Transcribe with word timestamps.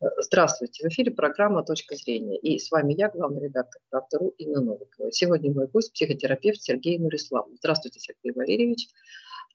Здравствуйте, 0.00 0.86
в 0.86 0.92
эфире 0.92 1.10
программа 1.10 1.64
«Точка 1.64 1.96
зрения». 1.96 2.38
И 2.38 2.60
с 2.60 2.70
вами 2.70 2.94
я, 2.96 3.08
главный 3.08 3.42
редактор 3.42 3.82
«Правда.ру» 3.90 4.32
Инна 4.38 4.60
Новикова. 4.60 5.10
Сегодня 5.10 5.52
мой 5.52 5.66
гость– 5.66 5.92
психотерапевт 5.92 6.62
Сергей 6.62 6.98
Нуриславов. 6.98 7.50
Здравствуйте, 7.56 7.98
Сергей 7.98 8.32
Валерьевич. 8.32 8.86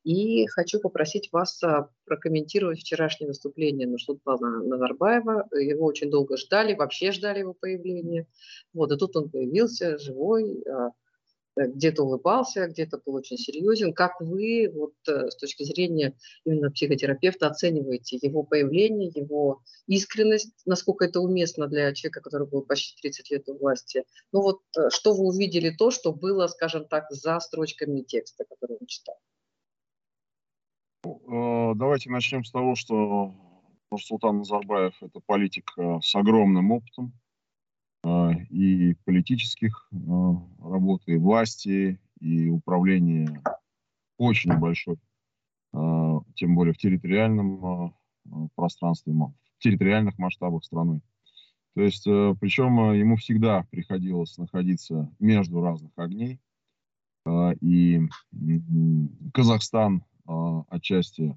И 0.03 0.45
хочу 0.47 0.81
попросить 0.81 1.29
вас 1.31 1.63
а, 1.63 1.87
прокомментировать 2.03 2.79
вчерашнее 2.79 3.29
выступление 3.29 3.87
Нурсултана 3.87 4.61
Назарбаева. 4.65 5.47
Его 5.53 5.85
очень 5.85 6.11
долго 6.11 6.35
ждали, 6.35 6.75
вообще 6.75 7.13
ждали 7.13 7.39
его 7.39 7.53
появления. 7.53 8.27
Вот, 8.73 8.91
и 8.91 8.97
тут 8.97 9.15
он 9.15 9.29
появился, 9.29 9.97
живой, 9.97 10.61
а, 10.63 10.89
где-то 11.55 12.03
улыбался, 12.03 12.67
где-то 12.67 12.99
был 13.05 13.15
очень 13.15 13.37
серьезен. 13.37 13.93
Как 13.93 14.19
вы 14.19 14.71
вот, 14.73 14.93
э, 15.07 15.29
с 15.29 15.35
точки 15.35 15.63
зрения 15.63 16.15
именно 16.45 16.71
психотерапевта 16.71 17.47
оцениваете 17.47 18.17
его 18.21 18.43
появление, 18.43 19.11
его 19.13 19.61
искренность, 19.87 20.53
насколько 20.65 21.05
это 21.05 21.19
уместно 21.19 21.67
для 21.67 21.93
человека, 21.93 22.21
который 22.21 22.47
был 22.47 22.63
почти 22.63 22.99
30 23.01 23.31
лет 23.31 23.49
у 23.49 23.57
власти? 23.57 24.03
Ну 24.31 24.41
вот 24.41 24.61
э, 24.77 24.89
что 24.89 25.13
вы 25.13 25.25
увидели 25.25 25.69
то, 25.69 25.91
что 25.91 26.13
было, 26.13 26.47
скажем 26.47 26.85
так, 26.85 27.05
за 27.11 27.39
строчками 27.39 28.01
текста, 28.01 28.45
который 28.45 28.77
он 28.79 28.87
читал? 28.87 29.19
Ну, 31.03 31.73
давайте 31.75 32.09
начнем 32.09 32.43
с 32.45 32.51
того, 32.51 32.75
что 32.75 33.33
Нурсултан 33.91 34.39
Назарбаев– 34.39 34.95
это 35.01 35.19
политик 35.25 35.71
с 36.01 36.15
огромным 36.15 36.71
опытом, 36.71 37.13
и 38.05 38.95
политических 39.05 39.89
а, 39.91 40.35
работ, 40.61 41.03
и 41.05 41.15
власти, 41.15 41.99
и 42.19 42.49
управления 42.49 43.41
очень 44.17 44.57
большой, 44.57 44.97
а, 45.73 46.19
тем 46.35 46.55
более 46.55 46.73
в 46.73 46.77
территориальном 46.77 47.95
пространстве, 48.55 49.13
в 49.13 49.33
территориальных 49.59 50.17
масштабах 50.17 50.63
страны. 50.63 51.01
То 51.75 51.81
есть, 51.81 52.03
причем 52.03 52.93
ему 52.93 53.15
всегда 53.15 53.65
приходилось 53.71 54.37
находиться 54.37 55.11
между 55.19 55.59
разных 55.59 55.91
огней. 55.95 56.39
И 57.61 57.99
Казахстан 59.33 60.03
отчасти 60.69 61.35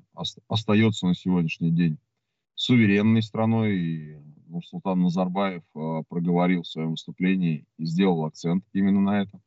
остается 0.49 1.07
на 1.07 1.15
сегодняшний 1.15 1.71
день 1.71 1.99
суверенной 2.67 3.23
страной. 3.23 3.79
И 3.79 4.17
Нурсултан 4.49 5.01
Назарбаев 5.01 5.63
э, 5.75 6.03
проговорил 6.09 6.63
в 6.63 6.67
своем 6.67 6.93
выступлении 6.93 7.65
и 7.79 7.87
сделал 7.87 8.25
акцент 8.25 8.65
именно 8.73 9.01
на 9.01 9.23
этом. 9.23 9.41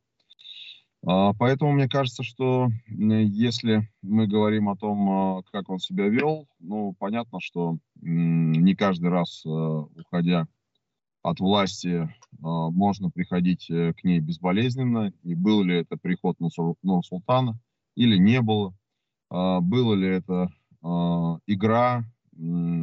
А, 1.06 1.32
поэтому 1.34 1.72
мне 1.72 1.88
кажется, 1.88 2.22
что 2.22 2.68
если 2.86 3.88
мы 4.02 4.26
говорим 4.26 4.68
о 4.68 4.76
том, 4.76 5.38
э, 5.38 5.42
как 5.52 5.68
он 5.68 5.78
себя 5.78 6.08
вел, 6.08 6.48
ну, 6.58 6.94
понятно, 6.98 7.40
что 7.40 7.78
не 8.00 8.74
каждый 8.74 9.10
раз, 9.10 9.42
э, 9.44 9.48
уходя 9.48 10.46
от 11.22 11.38
власти, 11.38 12.08
можно 12.40 13.10
приходить 13.10 13.66
к 13.66 14.04
ней 14.04 14.20
безболезненно. 14.20 15.12
И 15.22 15.34
был 15.34 15.62
ли 15.62 15.76
это 15.76 15.98
приход 15.98 16.38
Нурсултана 16.40 17.60
или 17.94 18.16
не 18.16 18.40
было. 18.40 18.74
Было 19.28 19.92
ли 19.92 20.08
это 20.08 20.50
игра, 21.46 22.06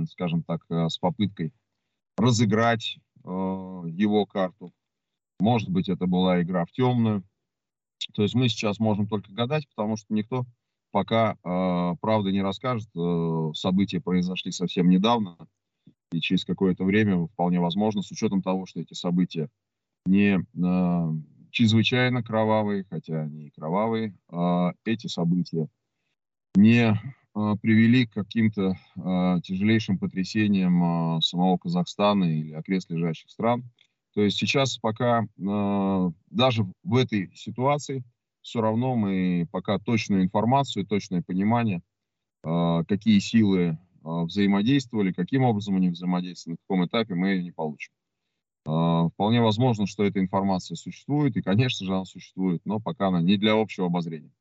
скажем 0.10 0.44
так, 0.44 0.64
с 0.70 0.98
попыткой 0.98 1.54
разыграть 2.18 2.98
э, 3.24 3.30
его 3.30 4.26
карту. 4.26 4.74
Может 5.40 5.70
быть, 5.70 5.88
это 5.88 6.08
была 6.08 6.42
игра 6.42 6.66
в 6.66 6.72
темную. 6.72 7.24
То 8.14 8.24
есть 8.24 8.36
мы 8.36 8.50
сейчас 8.50 8.80
можем 8.80 9.08
только 9.08 9.32
гадать, 9.32 9.68
потому 9.70 9.98
что 9.98 10.14
никто 10.14 10.46
пока 10.92 11.38
э, 11.44 11.96
правды 12.02 12.32
не 12.32 12.42
расскажет. 12.42 12.90
Э, 12.96 13.52
события 13.54 14.02
произошли 14.02 14.52
совсем 14.52 14.90
недавно, 14.90 15.38
и 16.12 16.20
через 16.20 16.46
какое-то 16.46 16.84
время 16.84 17.28
вполне 17.28 17.60
возможно, 17.60 18.02
с 18.02 18.12
учетом 18.12 18.42
того, 18.42 18.66
что 18.66 18.80
эти 18.80 18.94
события 18.94 19.50
не 20.06 20.40
э, 20.40 21.14
чрезвычайно 21.52 22.24
кровавые, 22.24 22.86
хотя 22.90 23.22
они 23.22 23.48
и 23.48 23.52
кровавые, 23.52 24.16
э, 24.32 24.72
эти 24.86 25.08
события 25.08 25.68
не 26.56 26.92
а, 26.92 27.00
привели 27.62 28.08
к 28.08 28.14
каким-то 28.14 28.76
э, 28.96 29.42
тяжелейшим 29.44 30.00
потрясениям 30.00 31.18
э, 31.18 31.22
самого 31.22 31.58
Казахстана 31.58 32.24
или 32.24 32.54
окрест 32.54 32.90
лежащих 32.90 33.30
стран. 33.30 33.64
То 34.14 34.22
есть 34.22 34.38
сейчас 34.38 34.78
пока 34.80 35.28
даже 35.38 36.66
в 36.84 36.96
этой 36.96 37.32
ситуации 37.36 38.04
все 38.42 38.62
равно 38.62 38.96
мы 38.96 39.48
пока 39.52 39.78
точную 39.78 40.24
информацию, 40.24 40.88
точное 40.88 41.22
понимание, 41.22 41.84
какие 42.42 43.20
силы 43.20 43.78
взаимодействовали, 44.02 45.12
каким 45.12 45.44
образом 45.44 45.76
они 45.76 45.90
взаимодействовали, 45.90 46.56
на 46.56 46.62
каком 46.64 46.86
этапе 46.88 47.14
мы 47.14 47.28
ее 47.30 47.44
не 47.44 47.52
получим. 47.52 47.92
Вполне 48.64 49.42
возможно, 49.42 49.86
что 49.86 50.04
эта 50.04 50.20
информация 50.20 50.76
существует, 50.76 51.38
и, 51.38 51.44
конечно 51.44 51.86
же, 51.86 51.94
она 51.94 52.06
существует, 52.06 52.62
но 52.66 52.80
пока 52.80 53.10
она 53.10 53.22
не 53.22 53.38
для 53.38 53.54
общего 53.54 53.86
обозрения. 53.86 54.32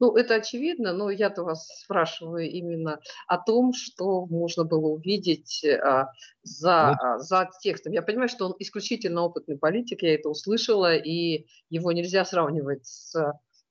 Ну, 0.00 0.16
это 0.16 0.36
очевидно, 0.36 0.92
но 0.92 1.10
я-то 1.10 1.42
вас 1.42 1.66
спрашиваю 1.82 2.48
именно 2.48 3.00
о 3.26 3.38
том, 3.38 3.72
что 3.72 4.26
можно 4.26 4.64
было 4.64 4.88
увидеть 4.88 5.64
а, 5.64 6.12
за, 6.42 6.90
вот. 6.90 6.98
а, 7.00 7.18
за 7.18 7.50
текстом. 7.60 7.92
Я 7.92 8.02
понимаю, 8.02 8.28
что 8.28 8.46
он 8.46 8.54
исключительно 8.58 9.22
опытный 9.22 9.58
политик, 9.58 10.02
я 10.02 10.14
это 10.14 10.28
услышала, 10.28 10.94
и 10.94 11.46
его 11.68 11.92
нельзя 11.92 12.24
сравнивать 12.24 12.86
с 12.86 13.14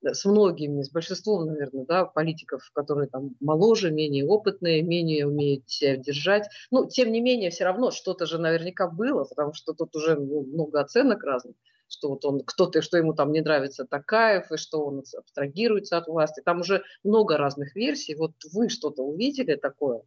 с 0.03 0.25
многими, 0.25 0.83
с 0.83 0.91
большинством, 0.91 1.47
наверное, 1.47 1.85
да, 1.85 2.05
политиков, 2.05 2.69
которые 2.73 3.09
там 3.09 3.35
моложе, 3.39 3.91
менее 3.91 4.25
опытные, 4.27 4.83
менее 4.83 5.27
умеют 5.27 5.69
себя 5.69 5.97
держать. 5.97 6.47
Ну, 6.71 6.87
тем 6.87 7.11
не 7.11 7.19
менее, 7.19 7.49
все 7.49 7.63
равно 7.63 7.91
что-то 7.91 8.25
же 8.25 8.37
наверняка 8.37 8.87
было, 8.87 9.23
потому 9.23 9.53
что 9.53 9.73
тут 9.73 9.95
уже 9.95 10.15
ну, 10.15 10.43
много 10.43 10.81
оценок 10.81 11.23
разных 11.23 11.55
что 11.87 12.09
вот 12.09 12.25
он 12.25 12.41
кто-то, 12.45 12.81
что 12.81 12.97
ему 12.97 13.13
там 13.13 13.31
не 13.31 13.41
нравится 13.41 13.85
Такаев, 13.85 14.51
и 14.51 14.57
что 14.57 14.85
он 14.85 15.03
абстрагируется 15.17 15.97
от 15.97 16.07
власти. 16.07 16.41
Там 16.43 16.61
уже 16.61 16.83
много 17.03 17.37
разных 17.37 17.75
версий. 17.75 18.15
Вот 18.15 18.33
вы 18.53 18.69
что-то 18.69 19.03
увидели 19.03 19.55
такое? 19.55 20.01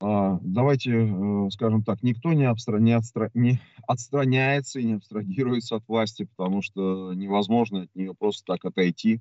А, 0.00 0.38
давайте 0.42 0.90
э, 0.90 1.50
скажем 1.50 1.82
так, 1.84 2.02
никто 2.02 2.32
не, 2.32 2.44
абстра... 2.44 2.78
не, 2.78 2.92
отстра... 2.92 3.30
не 3.32 3.60
отстраняется 3.86 4.80
и 4.80 4.84
не 4.84 4.94
абстрагируется 4.94 5.76
от 5.76 5.88
власти, 5.88 6.28
потому 6.36 6.62
что 6.62 7.14
невозможно 7.14 7.82
от 7.82 7.94
нее 7.94 8.14
просто 8.14 8.44
так 8.44 8.64
отойти. 8.64 9.20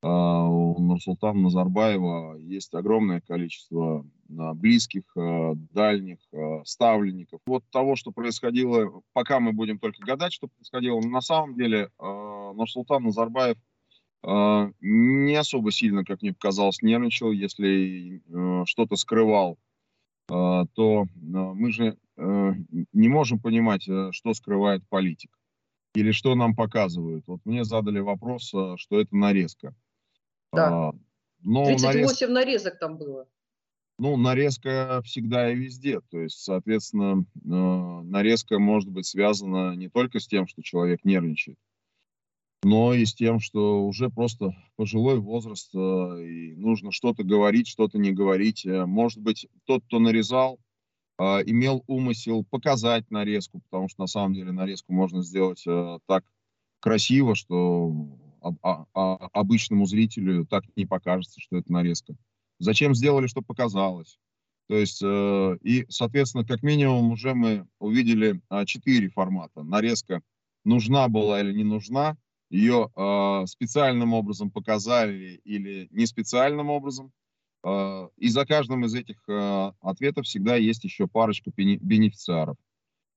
А, 0.00 0.44
у 0.46 0.80
Нурсултана 0.80 1.40
Назарбаева 1.40 2.36
есть 2.38 2.72
огромное 2.74 3.20
количество 3.20 4.06
а, 4.38 4.54
близких, 4.54 5.02
а, 5.16 5.54
дальних, 5.72 6.18
ставленников. 6.64 7.40
Вот 7.46 7.64
того, 7.70 7.96
что 7.96 8.12
происходило, 8.12 9.02
пока 9.12 9.40
мы 9.40 9.52
будем 9.52 9.80
только 9.80 10.04
гадать, 10.04 10.32
что 10.32 10.46
происходило, 10.46 11.00
на 11.00 11.20
самом 11.20 11.56
деле 11.56 11.90
Нурсултан 11.98 13.02
Назарбаев 13.02 13.56
не 14.80 15.36
особо 15.36 15.70
сильно, 15.70 16.04
как 16.04 16.22
мне 16.22 16.32
показалось, 16.32 16.82
нервничал. 16.82 17.30
Если 17.30 18.20
что-то 18.66 18.96
скрывал, 18.96 19.58
то 20.26 21.06
мы 21.14 21.72
же 21.72 21.96
не 22.16 23.08
можем 23.08 23.38
понимать, 23.38 23.82
что 23.82 24.34
скрывает 24.34 24.82
политик 24.88 25.30
или 25.94 26.10
что 26.10 26.34
нам 26.34 26.56
показывают. 26.56 27.24
Вот 27.28 27.40
мне 27.44 27.64
задали 27.64 28.00
вопрос, 28.00 28.48
что 28.48 29.00
это 29.00 29.16
нарезка. 29.16 29.74
Да. 30.52 30.88
А, 30.88 30.92
но 31.42 31.66
38 31.66 32.28
нарез... 32.28 32.28
нарезок 32.28 32.78
там 32.78 32.96
было. 32.96 33.26
Ну, 33.98 34.16
нарезка 34.16 35.02
всегда 35.04 35.50
и 35.50 35.56
везде. 35.56 36.00
То 36.10 36.20
есть, 36.20 36.38
соответственно, 36.38 37.24
э, 37.34 38.02
нарезка 38.04 38.60
может 38.60 38.88
быть 38.88 39.06
связана 39.06 39.74
не 39.74 39.88
только 39.88 40.20
с 40.20 40.28
тем, 40.28 40.46
что 40.46 40.62
человек 40.62 41.04
нервничает, 41.04 41.58
но 42.62 42.94
и 42.94 43.04
с 43.04 43.12
тем, 43.12 43.40
что 43.40 43.84
уже 43.84 44.08
просто 44.08 44.54
пожилой 44.76 45.18
возраст, 45.18 45.74
э, 45.74 45.78
и 45.78 46.54
нужно 46.54 46.92
что-то 46.92 47.24
говорить, 47.24 47.66
что-то 47.66 47.98
не 47.98 48.12
говорить. 48.12 48.64
Э, 48.64 48.86
может 48.86 49.18
быть, 49.20 49.48
тот, 49.64 49.82
кто 49.84 49.98
нарезал, 49.98 50.58
имел 51.20 51.82
умысел 51.88 52.44
показать 52.44 53.10
нарезку, 53.10 53.60
потому 53.68 53.88
что 53.88 54.02
на 54.02 54.06
самом 54.06 54.34
деле 54.34 54.52
нарезку 54.52 54.92
можно 54.92 55.20
сделать 55.20 55.64
так 56.06 56.24
красиво, 56.78 57.34
что 57.34 57.92
а, 58.42 58.84
а, 58.94 59.14
обычному 59.32 59.86
зрителю 59.86 60.46
так 60.46 60.64
не 60.76 60.86
покажется, 60.86 61.40
что 61.40 61.56
это 61.56 61.72
нарезка. 61.72 62.14
Зачем 62.58 62.94
сделали, 62.94 63.26
чтобы 63.26 63.46
показалось? 63.46 64.18
То 64.68 64.74
есть, 64.76 65.00
э, 65.02 65.58
и, 65.62 65.86
соответственно, 65.88 66.44
как 66.44 66.62
минимум 66.62 67.12
уже 67.12 67.34
мы 67.34 67.66
увидели 67.78 68.42
э, 68.50 68.64
четыре 68.66 69.08
формата. 69.08 69.62
Нарезка 69.62 70.20
нужна 70.64 71.08
была 71.08 71.40
или 71.40 71.54
не 71.54 71.64
нужна, 71.64 72.18
ее 72.50 72.90
э, 72.94 73.46
специальным 73.46 74.12
образом 74.12 74.50
показали 74.50 75.40
или 75.44 75.88
не 75.90 76.04
специальным 76.04 76.68
образом. 76.68 77.12
Э, 77.64 78.08
и 78.16 78.28
за 78.28 78.44
каждым 78.44 78.84
из 78.84 78.94
этих 78.94 79.16
э, 79.28 79.72
ответов 79.80 80.26
всегда 80.26 80.56
есть 80.56 80.84
еще 80.84 81.06
парочка 81.06 81.50
бенефициаров. 81.56 82.56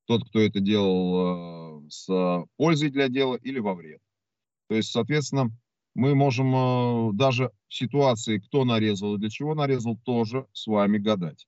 Тот, 0.06 0.28
кто 0.30 0.40
это 0.40 0.62
делал 0.62 1.84
э, 1.86 1.90
с 1.90 2.46
пользой 2.56 2.90
для 2.90 3.10
дела 3.10 3.36
или 3.36 3.60
во 3.60 3.74
вред. 3.74 4.02
То 4.72 4.76
есть, 4.78 4.92
соответственно, 4.92 5.52
мы 5.96 6.16
можем 6.16 6.56
э, 6.56 7.12
даже 7.12 7.52
в 7.68 7.74
ситуации, 7.74 8.38
кто 8.38 8.64
нарезал 8.64 9.16
и 9.16 9.18
для 9.18 9.30
чего 9.30 9.54
нарезал, 9.54 9.98
тоже 10.06 10.48
с 10.54 10.66
вами 10.66 10.98
гадать. 10.98 11.46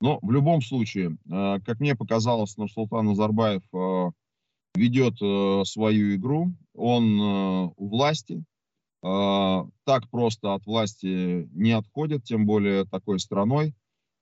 Но 0.00 0.18
в 0.22 0.32
любом 0.32 0.60
случае, 0.60 1.10
э, 1.30 1.60
как 1.64 1.78
мне 1.78 1.94
показалось, 1.94 2.56
Нурсултан 2.56 3.06
Назарбаев 3.06 3.62
э, 3.72 4.10
ведет 4.74 5.18
свою 5.68 6.16
игру, 6.16 6.52
он 6.74 7.20
у 7.20 7.86
власти, 7.86 8.42
так 9.00 10.10
просто 10.10 10.54
от 10.54 10.66
власти 10.66 11.48
не 11.52 11.70
отходит, 11.70 12.24
тем 12.24 12.44
более 12.44 12.86
такой 12.86 13.20
страной. 13.20 13.72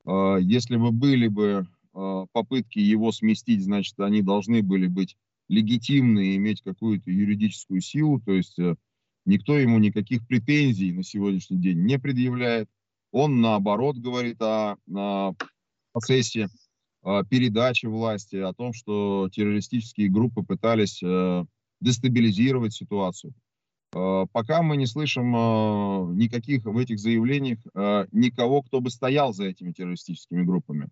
Если 0.04 0.76
бы 0.76 0.90
были 0.90 1.28
бы 1.28 1.66
попытки 1.92 2.80
его 2.80 3.12
сместить, 3.12 3.64
значит, 3.64 3.98
они 3.98 4.20
должны 4.20 4.62
были 4.62 4.88
быть 4.88 5.16
легитимны 5.52 6.28
и 6.28 6.36
иметь 6.36 6.62
какую-то 6.62 7.10
юридическую 7.10 7.80
силу, 7.80 8.20
то 8.20 8.32
есть 8.32 8.58
никто 9.24 9.58
ему 9.58 9.78
никаких 9.78 10.26
претензий 10.26 10.92
на 10.92 11.02
сегодняшний 11.02 11.58
день 11.58 11.84
не 11.84 11.98
предъявляет. 11.98 12.68
Он, 13.12 13.40
наоборот, 13.40 13.98
говорит 13.98 14.40
о, 14.40 14.76
о 14.94 15.34
процессе 15.92 16.48
э, 17.04 17.22
передачи 17.28 17.86
власти, 17.86 18.36
о 18.36 18.54
том, 18.54 18.72
что 18.72 19.28
террористические 19.30 20.08
группы 20.08 20.42
пытались 20.42 21.02
э, 21.02 21.44
дестабилизировать 21.80 22.72
ситуацию. 22.72 23.34
Э, 23.94 24.24
пока 24.32 24.62
мы 24.62 24.78
не 24.78 24.86
слышим 24.86 25.32
никаких 26.16 26.64
в 26.64 26.78
этих 26.78 26.98
заявлениях 26.98 27.58
никого, 28.12 28.62
кто 28.62 28.80
бы 28.80 28.90
стоял 28.90 29.32
за 29.32 29.44
этими 29.44 29.72
террористическими 29.72 30.42
группами. 30.42 30.88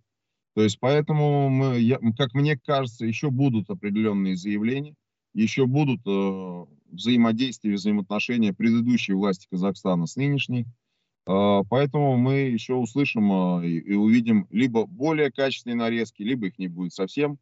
То 0.54 0.62
есть 0.62 0.78
поэтому, 0.80 1.48
мы, 1.48 1.78
я, 1.78 1.98
как 2.16 2.34
мне 2.34 2.58
кажется, 2.58 3.06
еще 3.06 3.30
будут 3.30 3.70
определенные 3.70 4.36
заявления, 4.36 4.94
еще 5.32 5.66
будут 5.66 6.00
взаимодействия, 6.90 7.74
взаимоотношения 7.74 8.52
предыдущей 8.52 9.12
власти 9.12 9.46
Казахстана 9.50 10.06
с 10.06 10.16
нынешней. 10.16 10.66
А, 11.26 11.62
поэтому 11.64 12.16
мы 12.16 12.34
еще 12.40 12.74
услышим 12.74 13.30
а, 13.32 13.64
и 13.64 13.94
увидим 13.94 14.46
либо 14.50 14.86
более 14.86 15.30
качественные 15.30 15.76
нарезки, 15.76 16.22
либо 16.22 16.48
их 16.48 16.58
не 16.58 16.68
будет 16.68 16.92
совсем. 16.92 17.38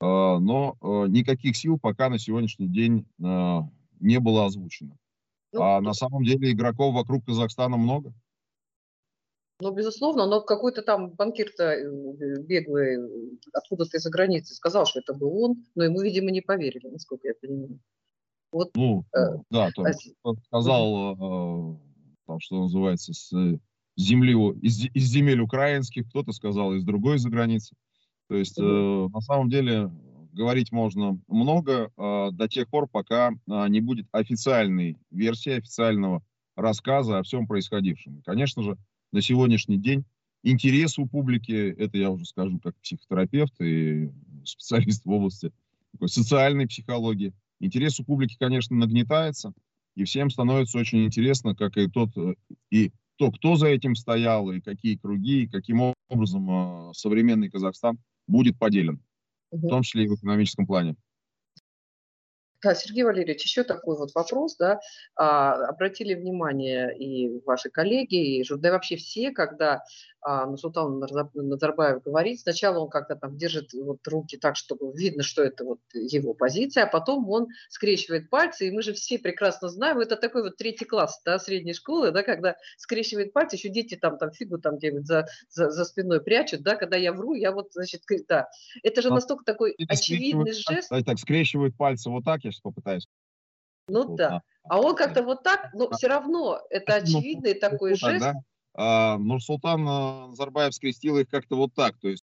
А, 0.00 0.38
но 0.38 0.76
никаких 1.08 1.56
сил 1.56 1.78
пока 1.78 2.08
на 2.08 2.18
сегодняшний 2.18 2.68
день 2.68 3.06
не 3.18 4.20
было 4.20 4.46
озвучено. 4.46 4.96
Ну, 5.52 5.62
а 5.62 5.80
на 5.80 5.94
самом 5.94 6.24
деле 6.24 6.52
игроков 6.52 6.94
вокруг 6.94 7.24
Казахстана 7.24 7.76
много. 7.76 8.12
Ну, 9.60 9.72
безусловно, 9.72 10.26
но 10.26 10.40
какой-то 10.40 10.82
там 10.82 11.10
банкир-то 11.10 11.64
э, 11.64 12.42
беглый 12.42 13.38
откуда-то 13.52 13.96
из-за 13.96 14.10
границы 14.10 14.54
сказал, 14.54 14.86
что 14.86 15.00
это 15.00 15.14
был 15.14 15.36
он, 15.42 15.64
но 15.74 15.84
ему, 15.84 16.00
видимо, 16.00 16.30
не 16.30 16.40
поверили, 16.40 16.88
насколько 16.88 17.28
я 17.28 17.34
понимаю. 17.40 17.80
Вот, 18.52 18.70
ну, 18.74 19.04
э, 19.14 19.36
да, 19.50 19.70
то, 19.74 19.82
а... 19.82 20.34
сказал 20.46 21.78
там, 22.26 22.40
что 22.40 22.62
называется, 22.62 23.12
с 23.12 23.32
земли, 23.98 24.34
из, 24.62 24.86
из 24.94 25.04
земель 25.04 25.40
украинских, 25.40 26.08
кто-то 26.08 26.32
сказал 26.32 26.74
из 26.74 26.84
другой 26.84 27.18
за 27.18 27.28
границы. 27.28 27.74
То 28.28 28.36
есть, 28.36 28.58
э, 28.58 28.62
на 28.62 29.20
самом 29.20 29.50
деле, 29.50 29.90
говорить 30.32 30.70
можно 30.70 31.18
много 31.26 31.90
э, 31.96 32.28
до 32.32 32.48
тех 32.48 32.68
пор, 32.68 32.88
пока 32.88 33.30
э, 33.30 33.68
не 33.68 33.80
будет 33.80 34.06
официальной 34.12 34.98
версии, 35.10 35.52
официального 35.52 36.22
рассказа 36.54 37.18
о 37.18 37.22
всем 37.22 37.46
происходившем. 37.46 38.22
Конечно 38.24 38.62
же, 38.62 38.76
на 39.12 39.22
сегодняшний 39.22 39.78
день 39.78 40.04
интерес 40.42 40.98
у 40.98 41.06
публики, 41.06 41.74
это 41.78 41.98
я 41.98 42.10
уже 42.10 42.24
скажу 42.24 42.58
как 42.60 42.76
психотерапевт 42.76 43.60
и 43.60 44.10
специалист 44.44 45.04
в 45.04 45.10
области 45.10 45.52
такой 45.92 46.08
социальной 46.08 46.66
психологии, 46.66 47.32
интерес 47.60 47.98
у 48.00 48.04
публики, 48.04 48.36
конечно, 48.38 48.76
нагнетается, 48.76 49.52
и 49.94 50.04
всем 50.04 50.30
становится 50.30 50.78
очень 50.78 51.04
интересно, 51.04 51.54
как 51.54 51.76
и 51.76 51.88
тот, 51.88 52.16
э, 52.16 52.34
и 52.70 52.92
то, 53.16 53.32
кто 53.32 53.56
за 53.56 53.66
этим 53.66 53.96
стоял, 53.96 54.50
и 54.50 54.60
какие 54.60 54.96
круги, 54.96 55.42
и 55.42 55.48
каким 55.48 55.94
образом 56.08 56.90
э, 56.90 56.94
современный 56.94 57.50
Казахстан 57.50 57.98
будет 58.26 58.58
поделен, 58.58 59.02
угу. 59.50 59.66
в 59.66 59.70
том 59.70 59.82
числе 59.82 60.04
и 60.04 60.08
в 60.08 60.14
экономическом 60.14 60.66
плане. 60.66 60.94
Да, 62.62 62.74
Сергей 62.74 63.04
Валерьевич, 63.04 63.44
еще 63.44 63.62
такой 63.62 63.96
вот 63.96 64.12
вопрос, 64.14 64.56
да, 64.56 64.80
а, 65.14 65.52
обратили 65.68 66.14
внимание 66.14 66.96
и 66.98 67.40
ваши 67.46 67.70
коллеги, 67.70 68.40
и 68.40 68.44
да 68.56 68.68
и 68.68 68.72
вообще 68.72 68.96
все, 68.96 69.30
когда 69.30 69.84
Нурсултан 70.24 70.98
Назарбаев 70.98 72.02
говорит, 72.02 72.40
сначала 72.40 72.80
он 72.80 72.90
как-то 72.90 73.16
там 73.16 73.36
держит 73.36 73.72
вот 73.72 74.06
руки 74.06 74.36
так, 74.36 74.56
чтобы 74.56 74.92
видно, 74.92 75.22
что 75.22 75.42
это 75.42 75.64
вот 75.64 75.80
его 75.94 76.34
позиция, 76.34 76.84
а 76.84 76.86
потом 76.86 77.28
он 77.30 77.48
скрещивает 77.68 78.28
пальцы, 78.28 78.68
и 78.68 78.70
мы 78.70 78.82
же 78.82 78.92
все 78.92 79.18
прекрасно 79.18 79.68
знаем, 79.68 79.98
это 80.00 80.16
такой 80.16 80.42
вот 80.42 80.56
третий 80.56 80.84
класс, 80.84 81.20
да, 81.24 81.38
средней 81.38 81.72
школы, 81.72 82.10
да, 82.10 82.22
когда 82.22 82.56
скрещивает 82.76 83.32
пальцы, 83.32 83.56
еще 83.56 83.68
дети 83.68 83.94
там, 83.94 84.18
там 84.18 84.32
фигу 84.32 84.58
там 84.58 84.76
где-нибудь 84.76 85.06
за, 85.06 85.26
за, 85.50 85.70
за 85.70 85.84
спиной 85.84 86.20
прячут, 86.20 86.62
да, 86.62 86.74
когда 86.74 86.96
я 86.96 87.12
вру, 87.12 87.34
я 87.34 87.52
вот, 87.52 87.72
значит, 87.72 88.02
да, 88.28 88.48
это 88.82 89.02
же 89.02 89.10
настолько 89.10 89.44
такой 89.44 89.74
очевидный 89.88 90.52
жест. 90.52 90.88
Так, 90.88 91.18
скрещивают 91.18 91.76
пальцы 91.76 92.10
вот 92.10 92.24
так, 92.24 92.44
я 92.44 92.50
сейчас 92.50 92.60
попытаюсь. 92.60 93.06
Ну 93.88 94.06
вот, 94.06 94.16
да. 94.16 94.42
А 94.64 94.80
он 94.80 94.94
как-то 94.94 95.22
вот 95.22 95.42
так, 95.42 95.70
но 95.72 95.90
все 95.90 96.08
равно 96.08 96.60
это 96.70 96.96
очевидный 96.96 97.54
ну, 97.54 97.60
такой 97.60 97.94
жест. 97.94 98.20
Да? 98.20 98.34
А, 98.80 99.18
Нурсултан 99.18 99.82
Назарбаев 99.82 100.72
скрестил 100.72 101.18
их 101.18 101.28
как-то 101.28 101.56
вот 101.56 101.74
так, 101.74 101.98
то 101.98 102.08
есть 102.08 102.24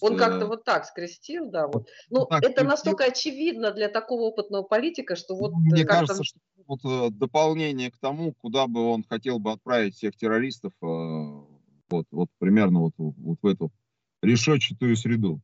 он 0.00 0.16
как-то 0.16 0.46
вот 0.46 0.64
так 0.64 0.84
скрестил, 0.84 1.50
да. 1.50 1.66
Вот. 1.66 1.88
Ну, 2.08 2.24
так, 2.26 2.44
это 2.44 2.64
настолько 2.64 3.04
очевидно 3.04 3.72
для 3.72 3.88
такого 3.88 4.22
опытного 4.22 4.62
политика, 4.62 5.16
что 5.16 5.36
вот... 5.36 5.52
Ну, 5.52 5.58
мне 5.58 5.84
кажется, 5.84 6.22
что 6.22 6.38
вот 6.66 6.80
э, 6.84 7.10
дополнение 7.10 7.90
к 7.90 7.98
тому, 7.98 8.32
куда 8.34 8.66
бы 8.66 8.84
он 8.86 9.04
хотел 9.08 9.40
бы 9.40 9.52
отправить 9.52 9.96
всех 9.96 10.16
террористов, 10.16 10.72
э, 10.82 10.86
вот, 11.90 12.06
вот 12.10 12.28
примерно 12.38 12.80
вот, 12.80 12.92
вот 12.96 13.38
в 13.42 13.46
эту 13.46 13.72
решетчатую 14.22 14.96
среду. 14.96 15.40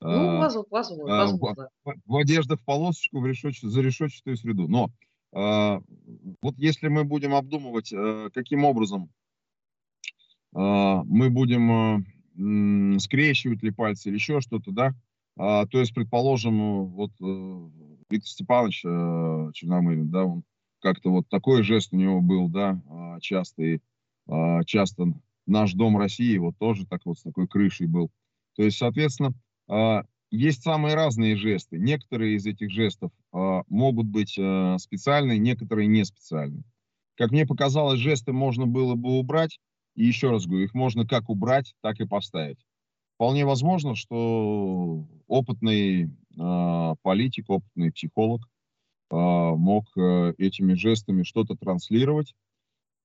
Ну, 0.00 0.38
возможно, 0.38 0.68
возможно. 0.70 1.16
возможно. 1.16 1.68
В, 1.84 1.94
в 2.04 2.16
одежда 2.16 2.56
в 2.56 2.64
полосочку 2.64 3.20
в 3.20 3.26
решетч, 3.26 3.60
за 3.62 3.80
решетчатую 3.80 4.36
среду. 4.36 4.66
Но 4.68 4.86
э, 4.86 4.90
вот 5.34 6.54
если 6.58 6.88
мы 6.88 7.04
будем 7.04 7.34
обдумывать, 7.34 7.92
э, 7.92 8.30
каким 8.32 8.64
образом 8.64 9.10
э, 10.54 10.58
мы 10.58 11.30
будем 11.30 12.04
э, 12.36 12.98
скрещивать 13.00 13.62
ли 13.62 13.70
пальцы 13.70 14.08
или 14.08 14.14
еще 14.14 14.40
что-то, 14.40 14.70
да, 14.70 14.94
то 15.36 15.68
есть, 15.72 15.92
предположим, 15.92 16.86
вот 16.90 17.10
э, 17.20 17.70
Виктор 18.08 18.28
Степанович 18.28 18.84
э, 18.84 19.50
Черномырин, 19.52 20.08
да, 20.08 20.24
он 20.24 20.44
как-то 20.78 21.10
вот 21.10 21.28
такой 21.28 21.64
жест 21.64 21.92
у 21.92 21.96
него 21.96 22.20
был, 22.20 22.48
да, 22.48 22.80
э, 22.88 23.18
часто 23.20 23.80
наш 25.46 25.72
Дом 25.74 25.98
России 25.98 26.36
вот 26.38 26.56
тоже 26.58 26.86
так 26.86 27.02
вот 27.04 27.18
с 27.18 27.22
такой 27.22 27.46
крышей 27.46 27.86
был. 27.86 28.10
То 28.56 28.62
есть, 28.62 28.78
соответственно, 28.78 29.32
а, 29.68 30.04
есть 30.30 30.62
самые 30.62 30.94
разные 30.94 31.36
жесты. 31.36 31.78
Некоторые 31.78 32.36
из 32.36 32.46
этих 32.46 32.70
жестов 32.70 33.10
а, 33.10 33.23
могут 33.34 34.06
быть 34.06 34.38
а, 34.38 34.78
специальные, 34.78 35.38
некоторые 35.38 35.88
не 35.88 36.04
специальные. 36.04 36.62
Как 37.16 37.30
мне 37.30 37.46
показалось, 37.46 37.98
жесты 37.98 38.32
можно 38.32 38.66
было 38.66 38.94
бы 38.94 39.18
убрать. 39.18 39.58
И 39.94 40.04
еще 40.04 40.30
раз 40.30 40.46
говорю, 40.46 40.64
их 40.64 40.74
можно 40.74 41.06
как 41.06 41.28
убрать, 41.28 41.74
так 41.80 42.00
и 42.00 42.06
поставить. 42.06 42.58
Вполне 43.14 43.44
возможно, 43.44 43.94
что 43.94 45.06
опытный 45.28 46.06
э, 46.06 46.94
политик, 47.02 47.48
опытный 47.48 47.92
психолог 47.92 48.42
э, 48.42 49.16
мог 49.16 49.86
э, 49.96 50.34
этими 50.38 50.74
жестами 50.74 51.22
что-то 51.22 51.54
транслировать, 51.54 52.34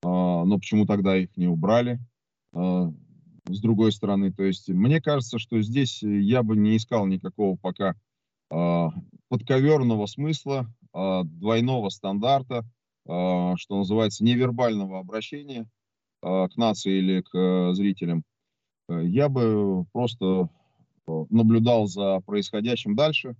э, 0.02 0.08
но 0.08 0.58
почему 0.58 0.84
тогда 0.84 1.16
их 1.16 1.36
не 1.36 1.46
убрали? 1.46 2.00
Э, 2.52 2.90
с 3.48 3.60
другой 3.60 3.92
стороны. 3.92 4.32
То 4.32 4.42
есть 4.42 4.68
мне 4.68 5.00
кажется, 5.00 5.38
что 5.38 5.62
здесь 5.62 6.02
я 6.02 6.42
бы 6.42 6.56
не 6.56 6.76
искал 6.76 7.06
никакого 7.06 7.56
пока 7.56 7.94
подковерного 9.30 10.06
смысла, 10.06 10.66
э, 10.92 11.22
двойного 11.24 11.88
стандарта, 11.88 12.64
э, 13.06 13.54
что 13.56 13.78
называется, 13.78 14.24
невербального 14.24 14.98
обращения 14.98 15.66
э, 16.22 16.48
к 16.48 16.56
нации 16.56 16.98
или 16.98 17.22
к 17.22 17.34
э, 17.34 17.72
зрителям. 17.72 18.24
Я 18.88 19.28
бы 19.28 19.86
просто 19.92 20.48
наблюдал 21.06 21.86
за 21.86 22.20
происходящим 22.26 22.96
дальше, 22.96 23.36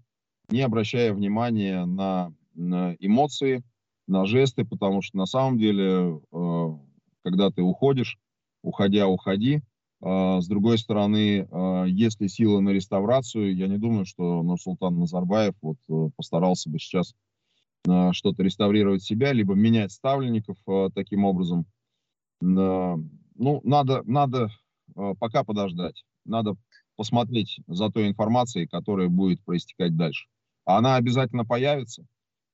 не 0.49 0.61
обращая 0.61 1.13
внимания 1.13 1.85
на, 1.85 2.33
эмоции, 2.55 3.65
на 4.07 4.27
жесты, 4.27 4.65
потому 4.65 5.03
что 5.03 5.17
на 5.17 5.27
самом 5.27 5.59
деле, 5.59 6.21
э, 6.33 6.79
когда 7.25 7.51
ты 7.51 7.63
уходишь, 7.63 8.19
уходя, 8.63 9.07
уходи, 9.09 9.57
а, 9.57 9.63
с 10.03 10.47
другой 10.47 10.79
стороны, 10.79 11.47
а, 11.51 11.85
если 11.85 12.27
силы 12.27 12.63
на 12.63 12.71
реставрацию, 12.71 13.55
я 13.55 13.67
не 13.67 13.77
думаю, 13.77 14.07
что 14.07 14.43
Нурсултан 14.43 14.99
Назарбаев 14.99 15.55
вот 15.61 15.77
э, 15.91 16.11
постарался 16.17 16.71
бы 16.71 16.79
сейчас 16.79 17.15
а, 17.87 18.13
что-то 18.15 18.43
реставрировать 18.43 19.03
себя, 19.03 19.33
либо 19.33 19.55
менять 19.55 19.93
ставленников 19.93 20.57
таким 20.95 21.25
образом. 21.25 21.67
Ну, 22.43 23.61
надо, 23.65 24.03
надо 24.05 24.51
пока 24.95 25.45
подождать. 25.45 26.05
Надо 26.25 26.57
посмотреть 26.97 27.61
за 27.67 27.91
той 27.91 28.09
информацией, 28.09 28.67
которая 28.67 29.09
будет 29.09 29.43
проистекать 29.45 29.97
дальше. 29.97 30.27
Она 30.65 30.97
обязательно 30.97 31.45
появится. 31.45 32.07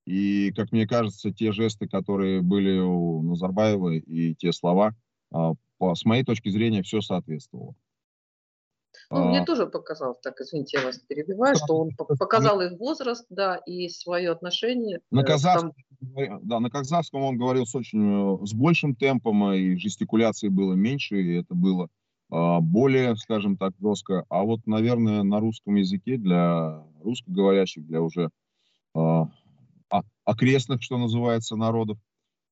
И, 0.06 0.52
как 0.56 0.72
мне 0.72 0.86
кажется, 0.86 1.32
те 1.32 1.52
жесты, 1.52 1.88
которые 1.88 2.42
были 2.42 2.78
у 2.78 3.22
Назарбаева 3.22 3.94
и 3.94 4.34
те 4.34 4.52
слова, 4.52 4.94
с 5.80 6.04
моей 6.04 6.24
точки 6.24 6.48
зрения, 6.48 6.82
все 6.82 7.00
соответствовало. 7.00 7.74
Ну, 9.10 9.18
а, 9.18 9.28
мне 9.28 9.44
тоже 9.44 9.66
показалось, 9.66 10.18
так, 10.22 10.40
извините, 10.40 10.78
я 10.78 10.84
вас 10.84 10.98
перебиваю, 10.98 11.54
что 11.56 11.78
он 11.78 11.90
показал 12.18 12.60
их 12.60 12.78
возраст, 12.78 13.26
да, 13.30 13.56
и 13.66 13.88
свое 13.88 14.30
отношение. 14.30 15.00
На 15.10 15.22
казахском, 15.22 15.72
там... 16.14 16.40
да, 16.42 16.60
на 16.60 16.70
казахском 16.70 17.22
он 17.22 17.38
говорил 17.38 17.66
с 17.66 17.74
очень, 17.74 18.44
с 18.46 18.52
большим 18.54 18.94
темпом, 18.94 19.52
и 19.52 19.76
жестикуляции 19.76 20.48
было 20.48 20.74
меньше, 20.74 21.20
и 21.20 21.40
это 21.40 21.54
было 21.54 21.88
а, 22.30 22.60
более, 22.60 23.16
скажем 23.16 23.56
так, 23.56 23.74
жестко. 23.80 24.24
А 24.28 24.42
вот, 24.42 24.66
наверное, 24.66 25.22
на 25.22 25.40
русском 25.40 25.76
языке 25.76 26.16
для 26.16 26.82
русскоговорящих, 27.02 27.86
для 27.86 28.02
уже 28.02 28.30
а, 28.94 29.28
окрестных, 30.24 30.82
что 30.82 30.98
называется, 30.98 31.56
народов, 31.56 31.98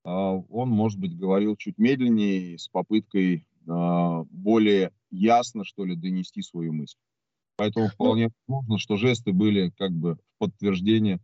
он, 0.04 0.68
может 0.68 1.00
быть, 1.00 1.16
говорил 1.16 1.56
чуть 1.56 1.78
медленнее, 1.78 2.58
с 2.58 2.68
попыткой 2.68 3.46
более 3.64 4.92
ясно, 5.10 5.64
что 5.64 5.84
ли, 5.84 5.96
донести 5.96 6.42
свою 6.42 6.72
мысль. 6.74 6.98
Поэтому 7.56 7.86
ну 7.86 7.90
вполне 7.90 8.28
возможно, 8.46 8.78
что 8.78 8.96
жесты 8.96 9.32
были 9.32 9.70
как 9.70 9.92
бы 9.92 10.16
в 10.16 10.38
подтверждение 10.38 11.20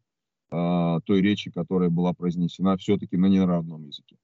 э, 0.51 1.01
той 1.05 1.21
речи, 1.21 1.51
которая 1.51 1.91
была 1.91 2.13
произнесена 2.13 2.77
все-таки 2.77 3.17
на 3.17 3.27
неравном 3.27 3.85
языке. 3.87 4.17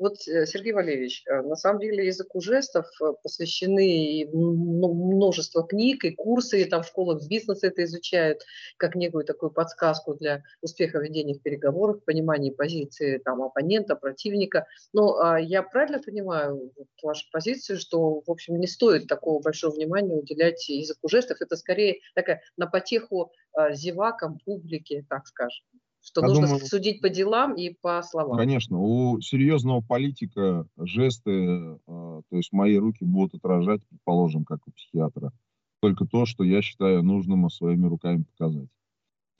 Вот, 0.00 0.26
э, 0.28 0.46
Сергей 0.46 0.72
Валерьевич, 0.72 1.24
э, 1.26 1.42
на 1.42 1.56
самом 1.56 1.78
деле 1.78 2.06
языку 2.06 2.40
жестов 2.40 2.86
э, 3.02 3.12
посвящены 3.22 4.26
множество 4.32 5.62
книг 5.62 6.04
и 6.04 6.12
курсы, 6.12 6.62
и 6.62 6.64
там 6.64 6.82
в 6.82 6.86
школах 6.86 7.28
бизнеса 7.28 7.66
это 7.66 7.84
изучают, 7.84 8.40
как 8.78 8.94
некую 8.94 9.26
такую 9.26 9.50
подсказку 9.50 10.14
для 10.14 10.42
успеха 10.62 11.00
ведения 11.00 11.34
в 11.34 11.42
переговорах, 11.42 12.02
понимания 12.04 12.50
позиции 12.50 13.18
там, 13.18 13.42
оппонента, 13.42 13.94
противника. 13.94 14.66
Но 14.94 15.18
а, 15.18 15.38
я 15.38 15.62
правильно 15.62 15.98
понимаю 16.02 16.72
вашу 17.02 17.30
позицию, 17.30 17.78
что, 17.78 18.22
в 18.26 18.30
общем, 18.30 18.58
не 18.58 18.68
стоит 18.68 19.06
такого 19.06 19.42
большого 19.42 19.74
внимания 19.74 20.14
уделять 20.14 20.66
языку 20.70 21.08
жестов, 21.08 21.42
это 21.42 21.56
скорее 21.56 22.00
такая 22.14 22.40
на 22.56 22.66
потеху 22.66 23.32
а, 23.52 23.72
зевакам, 23.72 24.38
публике, 24.46 25.04
так 25.10 25.26
скажем? 25.26 25.62
Что 26.02 26.22
Я 26.22 26.28
нужно 26.28 26.46
думаю, 26.46 26.66
судить 26.66 27.00
по 27.00 27.08
делам 27.08 27.54
и 27.54 27.70
по 27.70 28.02
словам. 28.02 28.38
Конечно, 28.38 28.78
у 28.78 29.20
серьезного 29.20 29.82
политика 29.82 30.66
жесты, 30.78 31.30
э, 31.30 31.76
то 31.86 32.36
есть 32.36 32.52
мои 32.52 32.76
руки 32.76 33.04
будут 33.04 33.34
отражать, 33.34 33.82
предположим, 33.88 34.44
как 34.44 34.66
у 34.66 34.72
психиатра, 34.72 35.32
только 35.80 36.06
то, 36.06 36.24
что 36.24 36.42
я 36.42 36.62
считаю 36.62 37.02
нужным 37.02 37.48
своими 37.50 37.86
руками 37.86 38.24
показать. 38.24 38.68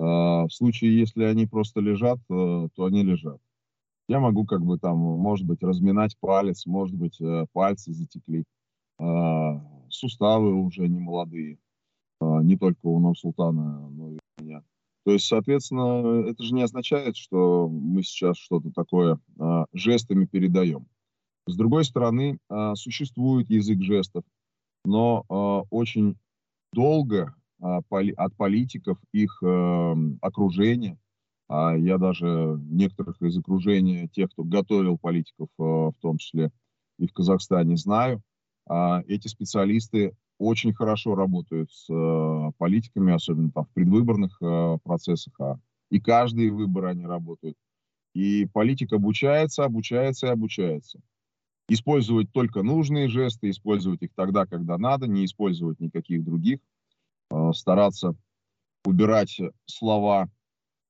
А, 0.01 0.47
в 0.47 0.51
случае, 0.51 0.99
если 0.99 1.25
они 1.25 1.47
просто 1.47 1.81
лежат, 1.81 2.19
э, 2.31 2.69
то 2.75 2.85
они 2.85 3.03
лежат. 3.03 3.41
Я 4.09 4.19
могу 4.19 4.45
как 4.45 4.63
бы 4.65 4.79
там, 4.79 4.99
может 4.99 5.47
быть, 5.47 5.63
разминать 5.63 6.17
палец, 6.19 6.67
может 6.67 6.97
быть, 6.97 7.21
э, 7.21 7.47
пальцы 7.53 7.93
затекли, 7.93 8.45
а, 8.99 9.63
суставы 9.89 10.55
уже 10.55 10.89
не 10.89 11.01
молодые, 11.01 11.59
а, 12.21 12.43
не 12.43 12.57
только 12.57 12.87
у 12.87 12.99
Нур-Султана, 12.99 13.89
но. 13.91 14.10
То 15.05 15.13
есть, 15.13 15.27
соответственно, 15.27 16.29
это 16.29 16.43
же 16.43 16.55
не 16.55 16.63
означает, 16.63 17.17
что 17.17 17.69
мы 17.69 18.03
сейчас 18.03 18.37
что-то 18.37 18.71
такое 18.71 19.19
а, 19.39 19.65
жестами 19.73 20.27
передаем. 20.27 20.87
С 21.47 21.57
другой 21.57 21.85
стороны, 21.85 22.39
а, 22.49 22.75
существует 22.75 23.49
язык 23.49 23.81
жестов, 23.81 24.25
но 24.85 25.25
а, 25.29 25.63
очень 25.71 26.19
долго 26.73 27.35
а, 27.61 27.81
поли, 27.89 28.13
от 28.13 28.37
политиков, 28.37 28.99
их 29.13 29.43
а, 29.43 29.95
окружения, 30.21 30.99
а 31.49 31.75
я 31.77 31.99
даже 31.99 32.59
некоторых 32.61 33.21
из 33.23 33.37
окружения, 33.37 34.07
тех, 34.09 34.31
кто 34.31 34.45
готовил 34.45 34.99
политиков, 34.99 35.49
а, 35.59 35.91
в 35.91 35.97
том 36.01 36.19
числе 36.19 36.53
и 36.99 37.07
в 37.07 37.13
Казахстане, 37.13 37.77
знаю, 37.77 38.23
а, 38.69 39.03
эти 39.09 39.29
специалисты 39.29 40.15
очень 40.41 40.73
хорошо 40.73 41.15
работают 41.15 41.71
с 41.71 41.87
э, 41.91 42.53
политиками, 42.57 43.13
особенно 43.13 43.51
там 43.51 43.67
в 43.67 43.71
предвыборных 43.75 44.39
э, 44.41 44.79
процессах, 44.83 45.35
а 45.39 45.59
и 45.91 46.01
каждый 46.01 46.49
выбор 46.49 46.87
они 46.87 47.05
работают. 47.05 47.57
И 48.15 48.47
политик 48.47 48.93
обучается, 48.95 49.65
обучается 49.65 50.29
и 50.29 50.31
обучается. 50.31 51.01
Использовать 51.69 52.33
только 52.33 52.63
нужные 52.63 53.09
жесты, 53.09 53.51
использовать 53.51 54.03
их 54.03 54.11
тогда, 54.15 54.47
когда 54.47 54.79
надо, 54.79 55.07
не 55.07 55.27
использовать 55.27 55.79
никаких 55.79 56.25
других, 56.25 56.61
э, 57.31 57.53
стараться 57.53 58.15
убирать 58.87 59.39
слова 59.67 60.31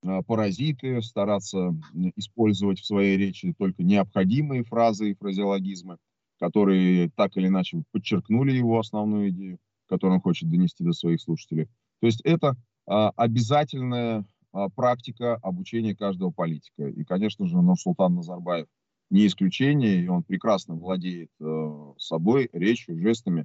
э, 0.04 0.22
паразиты, 0.28 1.02
стараться 1.02 1.74
использовать 2.14 2.78
в 2.78 2.86
своей 2.86 3.16
речи 3.16 3.52
только 3.58 3.82
необходимые 3.82 4.62
фразы 4.62 5.10
и 5.10 5.14
фразеологизмы– 5.14 5.96
которые 6.40 7.10
так 7.10 7.36
или 7.36 7.48
иначе 7.48 7.84
подчеркнули 7.92 8.52
его 8.52 8.78
основную 8.78 9.28
идею, 9.28 9.58
которую 9.86 10.16
он 10.16 10.22
хочет 10.22 10.48
донести 10.48 10.82
до 10.82 10.92
своих 10.92 11.20
слушателей. 11.20 11.66
То 12.00 12.06
есть 12.06 12.22
это 12.22 12.56
а, 12.86 13.10
обязательная 13.10 14.24
а, 14.52 14.70
практика 14.70 15.36
обучения 15.36 15.94
каждого 15.94 16.30
политика. 16.30 16.88
И, 16.88 17.04
конечно 17.04 17.46
же, 17.46 17.60
Нурсултан 17.60 18.14
Назарбаев 18.14 18.66
не 19.10 19.26
исключение, 19.26 20.02
и 20.02 20.08
он 20.08 20.22
прекрасно 20.22 20.76
владеет 20.76 21.30
э, 21.40 21.92
собой, 21.98 22.48
речью, 22.52 22.96
жестами. 23.00 23.44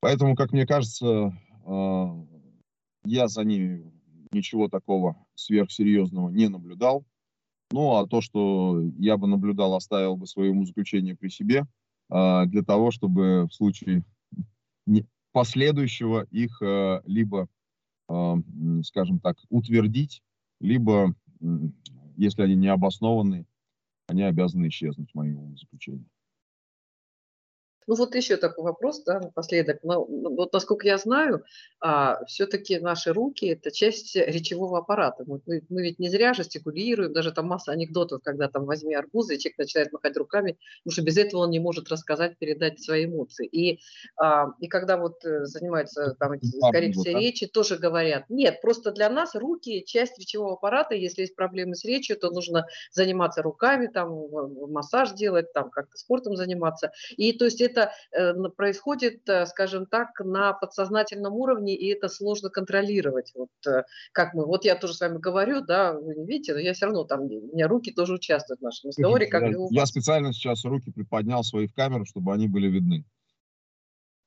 Поэтому, 0.00 0.34
как 0.34 0.52
мне 0.52 0.66
кажется, 0.66 1.32
э, 1.64 2.06
я 3.04 3.28
за 3.28 3.44
ними 3.44 3.92
ничего 4.32 4.68
такого 4.68 5.24
сверхсерьезного 5.36 6.30
не 6.30 6.48
наблюдал. 6.48 7.04
Ну, 7.70 7.96
а 7.96 8.06
то, 8.08 8.20
что 8.20 8.82
я 8.98 9.16
бы 9.16 9.28
наблюдал, 9.28 9.74
оставил 9.76 10.16
бы 10.16 10.26
своему 10.26 10.64
заключению 10.64 11.16
при 11.16 11.28
себе, 11.28 11.64
для 12.10 12.62
того, 12.62 12.90
чтобы 12.90 13.46
в 13.48 13.52
случае 13.52 14.04
последующего 15.32 16.26
их 16.30 16.60
а, 16.62 17.02
либо, 17.04 17.48
а, 18.08 18.36
скажем 18.82 19.20
так, 19.20 19.36
утвердить, 19.50 20.22
либо, 20.60 21.14
если 22.16 22.42
они 22.42 22.56
не 22.56 22.68
обоснованы, 22.68 23.46
они 24.08 24.22
обязаны 24.22 24.68
исчезнуть, 24.68 25.10
в 25.12 25.14
моем 25.14 25.56
заключении. 25.56 26.08
Ну 27.88 27.94
вот 27.94 28.14
еще 28.14 28.36
такой 28.36 28.64
вопрос, 28.64 29.02
да, 29.02 29.18
напоследок. 29.18 29.78
Ну, 29.82 30.06
вот 30.36 30.52
насколько 30.52 30.86
я 30.86 30.98
знаю, 30.98 31.42
а, 31.80 32.22
все-таки 32.26 32.78
наши 32.78 33.14
руки– 33.14 33.46
это 33.46 33.70
часть 33.70 34.14
речевого 34.14 34.80
аппарата. 34.80 35.24
Мы, 35.26 35.40
мы 35.46 35.82
ведь 35.82 35.98
не 35.98 36.10
зря 36.10 36.34
жестикулируем, 36.34 37.14
даже 37.14 37.32
там 37.32 37.46
масса 37.46 37.72
анекдотов, 37.72 38.22
когда 38.22 38.48
там 38.48 38.66
возьми 38.66 38.94
арбузы, 38.94 39.34
и 39.36 39.38
человек 39.38 39.58
начинает 39.58 39.92
махать 39.92 40.18
руками, 40.18 40.58
потому 40.84 40.92
что 40.92 41.02
без 41.02 41.16
этого 41.16 41.40
он 41.40 41.50
не 41.50 41.60
может 41.60 41.88
рассказать, 41.88 42.36
передать 42.36 42.78
свои 42.82 43.06
эмоции. 43.06 43.46
И, 43.46 43.80
а, 44.18 44.48
и 44.60 44.68
когда 44.68 44.98
вот 44.98 45.24
э, 45.24 45.46
занимаются 45.46 46.14
там 46.18 46.32
коррекцией 46.70 47.14
да? 47.14 47.20
речи, 47.20 47.46
тоже 47.46 47.78
говорят, 47.78 48.26
нет, 48.28 48.60
просто 48.60 48.92
для 48.92 49.08
нас 49.08 49.34
руки– 49.34 49.82
часть 49.86 50.18
речевого 50.18 50.52
аппарата, 50.52 50.94
если 50.94 51.22
есть 51.22 51.34
проблемы 51.34 51.74
с 51.74 51.86
речью, 51.86 52.18
то 52.18 52.30
нужно 52.30 52.66
заниматься 52.92 53.40
руками, 53.40 53.86
там 53.86 54.28
массаж 54.70 55.12
делать, 55.12 55.54
там 55.54 55.70
как-то 55.70 55.96
спортом 55.96 56.36
заниматься. 56.36 56.92
И 57.16 57.32
то 57.32 57.46
есть 57.46 57.62
это 57.62 57.77
это 57.78 57.92
э, 58.12 58.48
происходит, 58.56 59.28
э, 59.28 59.46
скажем 59.46 59.86
так, 59.86 60.20
на 60.20 60.52
подсознательном 60.52 61.34
уровне, 61.34 61.76
и 61.76 61.88
это 61.88 62.08
сложно 62.08 62.50
контролировать. 62.50 63.32
Вот 63.34 63.50
э, 63.66 63.84
как 64.12 64.34
мы, 64.34 64.46
вот 64.46 64.64
я 64.64 64.76
тоже 64.76 64.94
с 64.94 65.00
вами 65.00 65.18
говорю, 65.18 65.60
да, 65.60 65.92
вы 65.92 66.14
не 66.14 66.26
видите, 66.26 66.54
но 66.54 66.60
я 66.60 66.72
все 66.74 66.86
равно 66.86 67.04
там, 67.04 67.22
у 67.22 67.28
меня 67.28 67.68
руки 67.68 67.92
тоже 67.92 68.14
участвуют 68.14 68.60
в 68.60 68.64
нашем 68.64 68.88
разговоре. 68.88 69.26
Как 69.26 69.42
я, 69.42 69.56
я 69.70 69.86
специально 69.86 70.32
сейчас 70.32 70.64
руки 70.64 70.90
приподнял 70.90 71.42
свои 71.44 71.66
в 71.66 71.74
камеру, 71.74 72.04
чтобы 72.04 72.32
они 72.32 72.48
были 72.48 72.68
видны. 72.68 73.04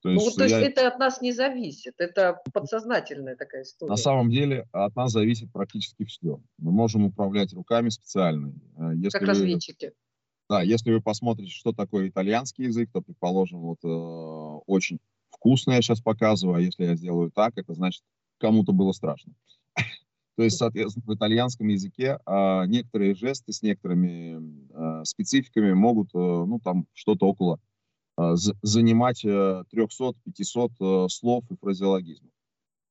То 0.01 0.09
есть, 0.09 0.25
ну, 0.25 0.31
то 0.31 0.43
есть 0.45 0.55
я... 0.55 0.61
это 0.61 0.87
от 0.87 0.97
нас 0.97 1.21
не 1.21 1.31
зависит, 1.31 1.93
это 1.99 2.41
подсознательная 2.51 3.35
такая 3.35 3.61
история. 3.61 3.91
На 3.91 3.97
самом 3.97 4.31
деле 4.31 4.67
от 4.71 4.95
нас 4.95 5.11
зависит 5.11 5.51
практически 5.53 6.05
все. 6.05 6.41
Мы 6.57 6.71
можем 6.71 7.05
управлять 7.05 7.53
руками 7.53 7.89
специально. 7.89 8.51
Если 8.95 9.19
как 9.19 9.27
вы... 9.27 9.59
Да, 10.51 10.61
если 10.61 10.91
вы 10.91 10.99
посмотрите, 10.99 11.49
что 11.53 11.71
такое 11.71 12.09
итальянский 12.09 12.65
язык, 12.65 12.89
то, 12.91 13.01
предположим, 13.01 13.61
вот 13.61 13.77
э, 13.85 13.87
очень 14.67 14.99
вкусно 15.29 15.71
я 15.71 15.81
сейчас 15.81 16.01
показываю, 16.01 16.57
а 16.57 16.59
если 16.59 16.83
я 16.83 16.97
сделаю 16.97 17.31
так, 17.31 17.53
это 17.55 17.73
значит, 17.73 18.03
кому-то 18.37 18.73
было 18.73 18.91
страшно. 18.91 19.31
То 20.35 20.43
есть, 20.43 20.57
соответственно, 20.57 21.05
в 21.07 21.15
итальянском 21.15 21.69
языке 21.69 22.19
э, 22.25 22.63
некоторые 22.67 23.15
жесты 23.15 23.53
с 23.53 23.61
некоторыми 23.61 24.41
э, 24.73 25.05
спецификами 25.05 25.71
могут, 25.71 26.09
э, 26.13 26.17
ну, 26.17 26.59
там, 26.61 26.85
что-то 26.91 27.27
около 27.27 27.57
э, 28.17 28.33
занимать 28.61 29.23
э, 29.23 29.63
300-500 29.73 30.15
э, 30.81 31.07
слов 31.07 31.45
и 31.49 31.55
фразеологизмов. 31.55 32.29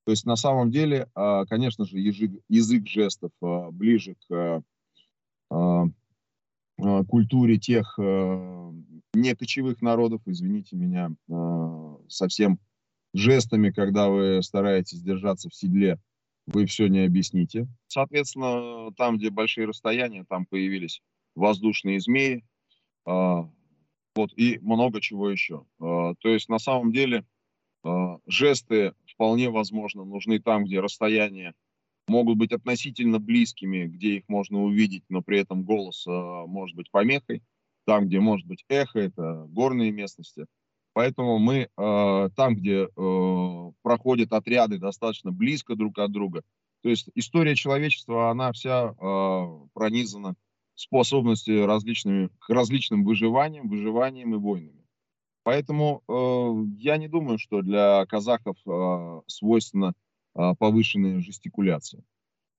То 0.06 0.12
есть, 0.12 0.24
на 0.24 0.36
самом 0.36 0.70
деле, 0.70 1.10
э, 1.14 1.44
конечно 1.46 1.84
же, 1.84 1.98
язык, 1.98 2.40
язык 2.48 2.86
жестов 2.86 3.32
э, 3.42 3.68
ближе 3.70 4.16
к 4.26 4.62
Э, 5.50 5.84
культуре 7.06 7.58
тех 7.58 7.98
э, 7.98 8.72
некочевых 9.14 9.82
народов, 9.82 10.22
извините 10.26 10.76
меня, 10.76 11.10
э, 11.28 11.96
совсем 12.08 12.58
жестами, 13.12 13.70
когда 13.70 14.08
вы 14.08 14.42
стараетесь 14.42 15.02
держаться 15.02 15.48
в 15.48 15.54
седле, 15.54 15.98
вы 16.46 16.66
все 16.66 16.88
не 16.88 17.00
объясните. 17.00 17.66
Соответственно, 17.86 18.92
там, 18.96 19.18
где 19.18 19.30
большие 19.30 19.66
расстояния, 19.66 20.24
там 20.28 20.46
появились 20.46 21.02
воздушные 21.34 22.00
змеи, 22.00 22.44
Вот, 23.04 24.32
и 24.36 24.58
много 24.60 25.00
чего 25.00 25.30
еще. 25.30 25.64
То 25.78 26.16
есть 26.24 26.48
на 26.48 26.58
самом 26.58 26.92
деле 26.92 27.24
жесты 28.26 28.94
вполне 29.06 29.50
возможно 29.50 30.04
нужны 30.04 30.40
там, 30.40 30.64
где 30.64 30.80
расстояние 30.80 31.54
могут 32.10 32.36
быть 32.36 32.52
относительно 32.52 33.18
близкими, 33.18 33.86
где 33.86 34.16
их 34.16 34.24
можно 34.28 34.62
увидеть, 34.62 35.04
но 35.08 35.22
при 35.22 35.38
этом 35.38 35.62
голос 35.62 36.04
может 36.06 36.76
быть 36.76 36.90
помехой. 36.90 37.42
Там, 37.86 38.06
где 38.06 38.20
может 38.20 38.46
быть 38.46 38.64
эхо, 38.68 38.98
это 38.98 39.46
горные 39.48 39.90
местности. 39.90 40.46
Поэтому 40.92 41.38
мы 41.38 41.68
э, 41.76 42.28
там, 42.36 42.56
где 42.56 42.88
э, 42.88 43.72
проходят 43.82 44.32
отряды 44.32 44.78
достаточно 44.78 45.32
близко 45.32 45.76
друг 45.76 45.98
от 45.98 46.12
друга, 46.12 46.42
то 46.82 46.88
есть 46.88 47.10
история 47.14 47.54
человечества, 47.54 48.30
она 48.30 48.52
вся 48.52 48.94
э, 48.94 49.68
пронизана 49.74 50.34
способностью 50.74 51.66
различными, 51.66 52.30
к 52.38 52.48
различным 52.48 53.04
выживаниям, 53.04 53.68
выживаниям 53.68 54.34
и 54.34 54.38
войнами. 54.38 54.86
Поэтому 55.42 56.02
э, 56.08 56.82
я 56.82 56.96
не 56.96 57.08
думаю, 57.08 57.38
что 57.38 57.60
для 57.62 58.06
казахов 58.06 58.56
э, 58.66 59.20
свойственна 59.26 59.88
э, 59.88 59.92
повышенная 60.58 61.20
жестикуляция. 61.20 62.02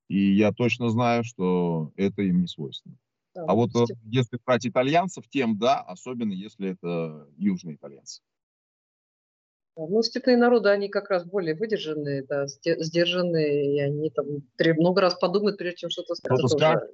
И 0.08 0.34
я 0.34 0.52
точно 0.52 0.90
знаю, 0.90 1.24
что 1.24 1.94
это 1.96 2.22
им 2.22 2.42
не 2.42 2.48
свойственно. 2.48 2.98
Да, 3.34 3.46
а 3.48 3.56
вот 3.56 3.70
есть... 3.74 3.94
если 4.04 4.40
брать 4.46 4.68
итальянцев, 4.68 5.24
тем 5.30 5.58
да, 5.58 5.80
особенно 5.80 6.34
если 6.34 6.72
это 6.72 7.28
южные 7.38 7.76
итальянцы. 7.76 8.22
Ну, 9.78 10.04
степные 10.04 10.36
народы, 10.36 10.70
они 10.70 10.90
как 10.90 11.10
раз 11.10 11.26
более 11.26 11.56
выдержанные, 11.56 12.24
да, 12.24 12.46
сдержанные, 12.48 13.74
и 13.74 13.80
они 13.80 14.10
там 14.10 14.26
много 14.78 15.02
раз 15.02 15.16
подумают, 15.16 15.58
прежде 15.58 15.78
чем 15.78 15.90
что-то 15.90 16.16
скажут. 16.16 16.40
Что-то 16.40 16.58
скажет, 16.58 16.92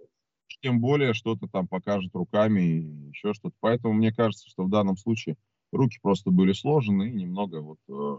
тем 0.61 0.79
более 0.79 1.13
что-то 1.13 1.47
там 1.47 1.67
покажет 1.67 2.13
руками 2.13 2.61
и 2.61 3.07
еще 3.09 3.33
что-то. 3.33 3.55
Поэтому 3.59 3.93
мне 3.93 4.13
кажется, 4.13 4.47
что 4.47 4.63
в 4.63 4.69
данном 4.69 4.97
случае 4.97 5.37
руки 5.71 5.97
просто 6.01 6.29
были 6.29 6.53
сложены 6.53 7.09
и 7.09 7.13
немного 7.13 7.61
вот 7.61 7.79
э, 7.89 8.17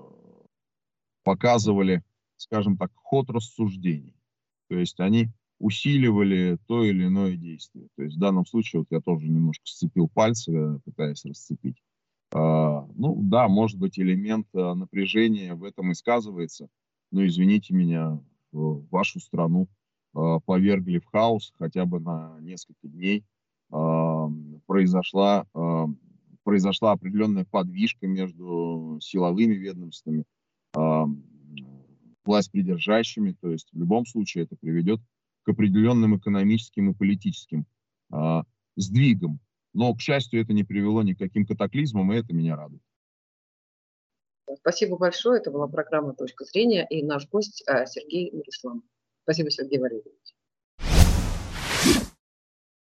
показывали, 1.25 2.03
скажем 2.39 2.77
так, 2.79 2.91
ход 2.95 3.29
рассуждений. 3.31 4.17
То 4.69 4.77
есть 4.77 4.99
они 5.01 5.29
усиливали 5.59 6.59
то 6.67 6.85
или 6.85 7.07
иное 7.07 7.37
действие. 7.37 7.89
То 7.97 8.05
есть 8.05 8.17
в 8.17 8.21
данном 8.21 8.47
случае 8.47 8.81
вот 8.81 8.89
я 8.91 9.01
тоже 9.01 9.29
немножко 9.29 9.67
сцепил 9.67 10.09
пальцы, 10.09 10.81
пытаясь 10.85 11.25
расцепить. 11.25 11.83
А, 12.33 12.87
ну 12.95 13.19
да, 13.23 13.49
может 13.49 13.79
быть 13.79 13.99
элемент 13.99 14.47
а, 14.55 14.75
напряжения 14.75 15.55
в 15.55 15.65
этом 15.65 15.91
и 15.91 15.95
сказывается, 15.95 16.69
но 17.11 17.27
извините 17.27 17.75
меня, 17.75 18.21
вашу 18.53 19.19
страну 19.21 19.69
а, 20.15 20.39
повергли 20.41 20.99
в 20.99 21.07
хаос 21.07 21.53
хотя 21.59 21.87
бы 21.87 22.01
на 22.01 22.39
несколько 22.41 22.89
дней. 22.89 23.25
Произошла, 24.67 25.45
произошла 26.43 26.93
определенная 26.93 27.45
подвижка 27.45 28.07
между 28.07 28.99
силовыми 29.03 29.57
ведомствами, 29.57 30.25
власть 32.29 32.53
придержащими, 32.53 33.33
то 33.41 33.51
есть 33.51 33.71
в 33.73 33.79
любом 33.79 34.05
случае 34.05 34.45
это 34.45 34.55
приведет 34.55 35.01
к 35.43 35.49
определенным 35.49 36.19
экономическим 36.19 36.91
и 36.91 36.95
политическим 36.95 37.65
а, 38.13 38.45
сдвигам. 38.77 39.41
Но, 39.73 39.95
к 39.95 40.01
счастью, 40.01 40.43
это 40.43 40.53
не 40.53 40.63
привело 40.63 41.03
ни 41.03 41.15
к 41.15 41.47
катаклизмам, 41.47 42.13
и 42.13 42.17
это 42.17 42.35
меня 42.35 42.55
радует. 42.55 42.83
Спасибо 44.57 44.99
большое. 44.99 45.41
Это 45.41 45.51
была 45.51 45.69
программа 45.69 46.15
«Точка 46.15 46.45
зрения» 46.45 46.87
и 46.89 47.03
наш 47.03 47.27
гость 47.29 47.65
а, 47.67 47.87
Сергей 47.87 48.31
Нурислам. 48.31 48.83
Спасибо, 49.23 49.51
Сергей 49.51 49.79
Валерьевич. 49.79 50.35